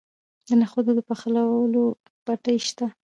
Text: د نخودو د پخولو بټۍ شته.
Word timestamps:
د 0.47 0.49
نخودو 0.61 0.91
د 0.97 0.99
پخولو 1.07 1.83
بټۍ 2.25 2.57
شته. 2.67 2.85